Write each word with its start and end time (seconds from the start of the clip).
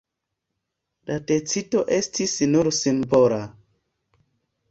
La 1.09 1.17
decido 1.31 1.83
estis 1.99 2.33
nur 2.55 2.69
simbola. 2.79 3.39